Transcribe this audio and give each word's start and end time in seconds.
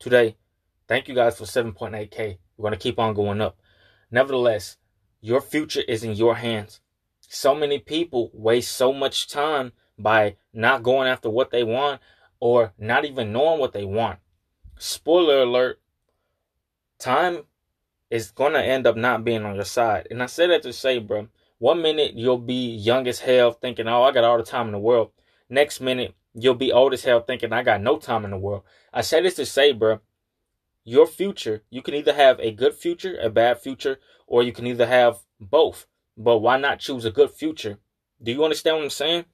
today. 0.00 0.36
Thank 0.88 1.06
you 1.06 1.14
guys 1.14 1.38
for 1.38 1.44
7.8K. 1.44 2.38
We're 2.56 2.62
going 2.62 2.72
to 2.72 2.82
keep 2.82 2.98
on 2.98 3.14
going 3.14 3.40
up. 3.40 3.56
Nevertheless, 4.10 4.78
your 5.20 5.40
future 5.40 5.82
is 5.86 6.02
in 6.02 6.14
your 6.14 6.34
hands. 6.34 6.80
So 7.20 7.54
many 7.54 7.78
people 7.78 8.30
waste 8.34 8.72
so 8.72 8.92
much 8.92 9.28
time 9.28 9.70
by 9.96 10.36
not 10.52 10.82
going 10.82 11.06
after 11.06 11.30
what 11.30 11.52
they 11.52 11.62
want 11.62 12.00
or 12.40 12.72
not 12.76 13.04
even 13.04 13.32
knowing 13.32 13.60
what 13.60 13.72
they 13.72 13.84
want. 13.84 14.18
Spoiler 14.78 15.42
alert, 15.42 15.80
time 16.98 17.42
is 18.10 18.32
going 18.32 18.54
to 18.54 18.64
end 18.64 18.86
up 18.86 18.96
not 18.96 19.22
being 19.22 19.44
on 19.44 19.54
your 19.54 19.64
side. 19.64 20.08
And 20.10 20.22
I 20.22 20.26
say 20.26 20.48
that 20.48 20.62
to 20.62 20.72
say, 20.72 20.98
bro, 20.98 21.28
one 21.58 21.82
minute 21.82 22.14
you'll 22.14 22.38
be 22.38 22.74
young 22.74 23.06
as 23.06 23.20
hell 23.20 23.52
thinking, 23.52 23.86
oh, 23.86 24.02
I 24.02 24.12
got 24.12 24.24
all 24.24 24.38
the 24.38 24.42
time 24.42 24.66
in 24.66 24.72
the 24.72 24.78
world. 24.78 25.10
Next 25.48 25.80
minute, 25.80 26.14
you'll 26.34 26.54
be 26.54 26.72
old 26.72 26.92
as 26.92 27.04
hell 27.04 27.20
thinking, 27.20 27.52
I 27.52 27.62
got 27.62 27.80
no 27.80 27.98
time 27.98 28.24
in 28.24 28.30
the 28.30 28.38
world. 28.38 28.62
I 28.92 29.00
say 29.02 29.22
this 29.22 29.34
to 29.34 29.46
say, 29.46 29.72
bro, 29.72 30.00
your 30.84 31.06
future, 31.06 31.62
you 31.70 31.82
can 31.82 31.94
either 31.94 32.14
have 32.14 32.40
a 32.40 32.52
good 32.52 32.74
future, 32.74 33.18
a 33.20 33.30
bad 33.30 33.58
future, 33.58 33.98
or 34.26 34.42
you 34.42 34.52
can 34.52 34.66
either 34.66 34.86
have 34.86 35.18
both. 35.38 35.86
But 36.16 36.38
why 36.38 36.58
not 36.58 36.80
choose 36.80 37.04
a 37.04 37.10
good 37.10 37.30
future? 37.30 37.78
Do 38.22 38.32
you 38.32 38.44
understand 38.44 38.76
what 38.76 38.84
I'm 38.84 38.90
saying? 38.90 39.24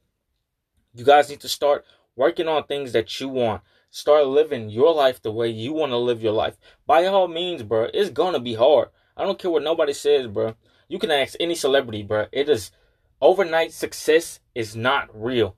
You 0.95 1.05
guys 1.05 1.29
need 1.29 1.41
to 1.41 1.49
start 1.49 1.85
working 2.15 2.49
on 2.49 2.65
things 2.65 2.93
that 2.93 3.21
you 3.21 3.29
want. 3.29 3.63
Start 3.91 4.27
living 4.27 4.71
your 4.71 4.93
life 4.95 5.23
the 5.23 5.33
way 5.33 5.49
you 5.49 5.73
want 5.73 5.93
to 5.93 5.99
live 5.99 6.23
your 6.23 6.33
life. 6.33 6.57
By 6.87 7.07
all 7.07 7.29
means, 7.29 7.63
bro, 7.63 7.89
it's 7.93 8.11
gonna 8.11 8.41
be 8.41 8.55
hard. 8.55 8.89
I 9.17 9.25
don't 9.25 9.39
care 9.39 9.51
what 9.51 9.63
nobody 9.63 9.93
says, 9.93 10.27
bro. 10.27 10.55
You 10.89 10.99
can 10.99 11.11
ask 11.11 11.35
any 11.41 11.55
celebrity, 11.55 12.03
bro. 12.03 12.27
It 12.33 12.49
is 12.49 12.71
overnight 13.21 13.73
success 13.73 14.41
is 14.55 14.77
not 14.77 15.09
real. 15.13 15.57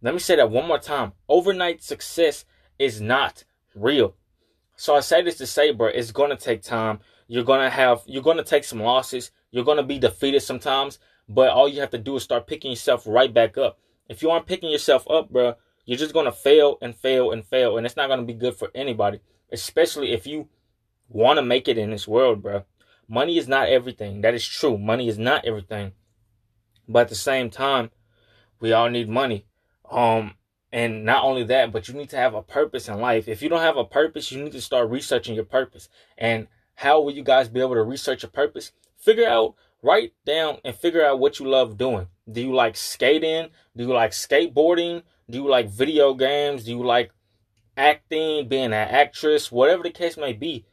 Let 0.00 0.14
me 0.14 0.20
say 0.20 0.36
that 0.36 0.50
one 0.50 0.68
more 0.68 0.78
time. 0.78 1.12
Overnight 1.28 1.82
success 1.82 2.44
is 2.78 3.00
not 3.00 3.44
real. 3.74 4.14
So 4.76 4.94
I 4.94 5.00
say 5.00 5.22
this 5.22 5.38
to 5.38 5.46
say, 5.46 5.72
bro, 5.72 5.88
it's 5.88 6.12
gonna 6.12 6.36
take 6.36 6.62
time. 6.62 7.00
You're 7.26 7.44
gonna 7.44 7.70
have 7.70 8.02
you're 8.06 8.22
gonna 8.22 8.44
take 8.44 8.64
some 8.64 8.80
losses. 8.80 9.32
You're 9.50 9.64
gonna 9.64 9.82
be 9.82 9.98
defeated 9.98 10.40
sometimes, 10.40 10.98
but 11.28 11.50
all 11.50 11.68
you 11.68 11.80
have 11.80 11.90
to 11.90 11.98
do 11.98 12.16
is 12.16 12.22
start 12.22 12.46
picking 12.46 12.70
yourself 12.70 13.04
right 13.06 13.32
back 13.32 13.58
up. 13.58 13.78
If 14.08 14.22
you 14.22 14.30
aren't 14.30 14.46
picking 14.46 14.70
yourself 14.70 15.08
up, 15.10 15.30
bro, 15.30 15.54
you're 15.84 15.98
just 15.98 16.14
to 16.14 16.32
fail 16.32 16.78
and 16.80 16.94
fail 16.94 17.30
and 17.30 17.44
fail. 17.44 17.76
And 17.76 17.86
it's 17.86 17.96
not 17.96 18.08
to 18.08 18.22
be 18.22 18.34
good 18.34 18.54
for 18.54 18.70
anybody, 18.74 19.20
especially 19.50 20.12
if 20.12 20.26
you 20.26 20.48
want 21.08 21.38
to 21.38 21.42
make 21.42 21.66
it 21.66 21.78
in 21.78 21.90
this 21.90 22.06
world, 22.06 22.42
bro. 22.42 22.64
Money 23.08 23.38
is 23.38 23.48
not 23.48 23.68
everything. 23.68 24.20
That 24.20 24.34
is 24.34 24.46
true. 24.46 24.76
Money 24.76 25.08
is 25.08 25.18
not 25.18 25.44
everything. 25.44 25.92
But 26.86 27.00
at 27.00 27.08
the 27.08 27.14
same 27.14 27.48
time, 27.50 27.90
we 28.60 28.72
all 28.72 28.90
need 28.90 29.08
money. 29.08 29.46
Um, 29.90 30.34
and 30.72 31.04
not 31.04 31.24
only 31.24 31.44
that, 31.44 31.72
but 31.72 31.88
you 31.88 31.94
need 31.94 32.10
to 32.10 32.16
have 32.16 32.34
a 32.34 32.42
purpose 32.42 32.88
in 32.88 33.00
life. 33.00 33.26
If 33.26 33.42
you 33.42 33.48
don't 33.48 33.60
have 33.60 33.76
a 33.76 33.84
purpose, 33.84 34.30
you 34.30 34.42
need 34.42 34.52
to 34.52 34.60
start 34.60 34.90
researching 34.90 35.34
your 35.34 35.44
purpose. 35.44 35.88
And 36.16 36.46
how 36.74 37.00
will 37.00 37.12
you 37.12 37.22
guys 37.22 37.48
be 37.48 37.60
able 37.60 37.74
to 37.74 37.82
research 37.82 38.22
your 38.22 38.30
purpose? 38.30 38.72
Figure 38.98 39.26
out, 39.26 39.54
write 39.82 40.12
down 40.26 40.58
and 40.64 40.76
figure 40.76 41.04
out 41.04 41.20
what 41.20 41.38
you 41.38 41.48
love 41.48 41.78
doing. 41.78 42.08
Do 42.30 42.40
you 42.42 42.54
like 42.54 42.76
skating? 42.76 43.48
Do 43.76 43.84
you 43.84 43.92
like 43.92 44.10
skateboarding? 44.10 45.02
Do 45.30 45.38
you 45.38 45.48
like 45.48 45.68
video 45.68 46.14
games? 46.14 46.64
Do 46.64 46.72
you 46.72 46.84
like 46.84 47.12
acting, 47.76 48.48
being 48.48 48.66
an 48.66 48.72
actress, 48.74 49.50
whatever 49.50 49.82
the 49.82 49.90
case 49.90 50.16
may 50.16 50.32
be? 50.32 50.66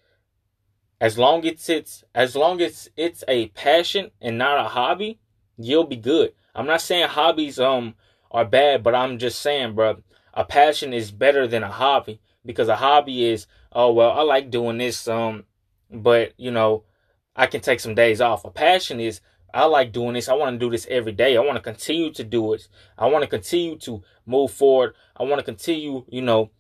As 1.00 1.18
long 1.18 1.46
as 1.46 1.70
it's 1.70 2.04
as 2.14 2.36
long 2.36 2.62
as 2.62 2.90
it's 2.96 3.24
a 3.28 3.48
passion 3.50 4.12
and 4.22 4.38
not 4.38 4.66
a 4.66 4.70
hobby, 4.70 5.20
you'll 5.58 5.84
be 5.86 5.98
good. 5.98 6.34
I'm 6.54 6.66
not 6.66 6.82
saying 6.82 7.10
hobbies 7.10 7.60
um 7.60 7.96
are 8.36 8.46
bad, 8.46 8.84
but 8.84 8.94
I'm 8.94 9.18
just 9.18 9.42
saying, 9.42 9.76
bro, 9.76 10.04
a 10.34 10.44
passion 10.44 10.94
is 10.94 11.10
better 11.10 11.48
than 11.48 11.64
a 11.64 11.72
hobby 11.72 12.20
because 12.46 12.68
a 12.68 12.76
hobby 12.76 13.24
is 13.26 13.48
oh 13.72 13.94
well, 13.94 14.12
I 14.12 14.22
like 14.22 14.52
doing 14.52 14.78
this 14.78 15.08
um 15.08 15.46
but 15.90 16.34
you 16.38 16.52
know, 16.52 16.84
I 17.36 17.48
can 17.48 17.62
take 17.62 17.80
some 17.80 17.96
days 17.96 18.20
off. 18.20 18.44
A 18.44 18.52
passion 18.52 19.00
is 19.00 19.22
I 19.54 19.66
like 19.66 19.94
doing 19.94 20.14
this. 20.14 20.28
I 20.28 20.34
want 20.34 20.54
to 20.54 20.66
do 20.66 20.70
this 20.70 20.86
every 20.90 21.14
day. 21.14 21.38
I 21.38 21.40
want 21.40 21.56
to 21.56 21.62
continue 21.62 22.12
to 22.12 22.24
do 22.26 22.52
it. 22.54 22.68
I 22.98 23.08
want 23.08 23.24
to 23.24 23.30
continue 23.30 23.78
to 23.80 24.04
move 24.26 24.52
forward. 24.52 24.96
I 25.16 25.24
want 25.24 25.40
to 25.40 25.46
continue, 25.46 26.04
you 26.10 26.22
know, 26.22 26.52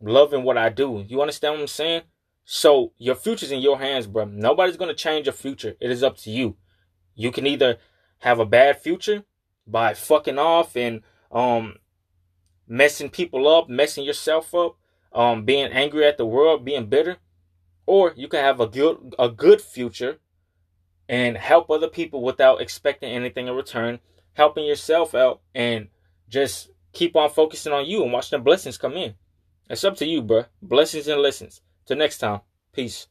loving 0.00 0.42
what 0.42 0.58
I 0.58 0.68
do. 0.68 1.04
You 1.06 1.20
understand 1.20 1.54
what 1.54 1.60
I'm 1.60 1.68
saying? 1.68 2.02
So 2.44 2.92
your 2.98 3.14
future's 3.14 3.52
in 3.52 3.60
your 3.60 3.78
hands, 3.78 4.08
bro. 4.08 4.24
Nobody's 4.24 4.76
going 4.76 4.88
to 4.88 4.96
change 4.96 5.26
your 5.26 5.32
future. 5.32 5.76
It 5.80 5.92
is 5.92 6.02
up 6.02 6.16
to 6.18 6.30
you. 6.30 6.56
You 7.14 7.30
can 7.30 7.46
either 7.46 7.76
have 8.18 8.40
a 8.40 8.44
bad 8.46 8.80
future 8.80 9.22
by 9.64 9.94
fucking 9.94 10.38
off 10.38 10.76
and 10.76 11.02
um 11.30 11.76
messing 12.66 13.10
people 13.10 13.48
up, 13.48 13.68
messing 13.68 14.04
yourself 14.04 14.54
up, 14.54 14.76
um 15.12 15.44
being 15.44 15.70
angry 15.72 16.06
at 16.06 16.18
the 16.18 16.26
world, 16.26 16.64
being 16.64 16.86
bitter, 16.86 17.16
or 17.86 18.12
you 18.16 18.28
can 18.28 18.40
have 18.40 18.60
a 18.60 18.66
good 18.66 19.14
a 19.18 19.28
good 19.28 19.60
future 19.60 20.18
and 21.08 21.36
help 21.36 21.70
other 21.70 21.88
people 21.88 22.22
without 22.22 22.60
expecting 22.60 23.10
anything 23.10 23.48
in 23.48 23.54
return, 23.54 23.98
helping 24.34 24.64
yourself 24.64 25.14
out, 25.14 25.40
and 25.54 25.88
just 26.28 26.70
keep 26.92 27.16
on 27.16 27.28
focusing 27.28 27.72
on 27.72 27.84
you 27.84 28.02
and 28.02 28.12
watching 28.12 28.38
the 28.38 28.44
blessings 28.44 28.78
come 28.78 28.92
in. 28.92 29.14
It's 29.68 29.84
up 29.84 29.96
to 29.96 30.06
you, 30.06 30.22
bro. 30.22 30.44
Blessings 30.62 31.08
and 31.08 31.20
lessons. 31.20 31.62
Till 31.86 31.96
next 31.96 32.18
time. 32.18 32.40
Peace. 32.72 33.08